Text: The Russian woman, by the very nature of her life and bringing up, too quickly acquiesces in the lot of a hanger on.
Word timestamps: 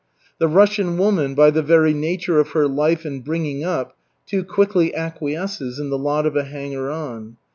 The 0.39 0.47
Russian 0.47 0.97
woman, 0.97 1.35
by 1.35 1.51
the 1.51 1.61
very 1.61 1.93
nature 1.93 2.39
of 2.39 2.53
her 2.53 2.67
life 2.67 3.05
and 3.05 3.23
bringing 3.23 3.63
up, 3.63 3.95
too 4.25 4.43
quickly 4.43 4.95
acquiesces 4.95 5.77
in 5.77 5.91
the 5.91 5.97
lot 5.99 6.25
of 6.25 6.35
a 6.35 6.45
hanger 6.45 6.89
on. 6.89 7.37